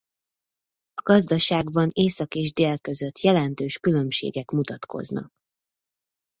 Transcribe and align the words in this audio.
A 0.93 1.01
gazdaságban 1.01 1.89
észak 1.93 2.35
és 2.35 2.53
dél 2.53 2.77
között 2.79 3.19
jelentős 3.19 3.77
különbségek 3.77 4.49
mutatkoznak. 4.51 5.29